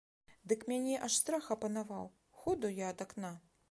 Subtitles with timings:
[0.53, 2.13] Дык мяне аж страх апанаваў,
[2.43, 3.37] ходу я ад акна.